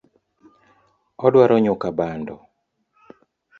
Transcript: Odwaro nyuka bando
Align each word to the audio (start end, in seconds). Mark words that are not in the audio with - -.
Odwaro 1.25 1.55
nyuka 1.63 1.87
bando 1.97 2.35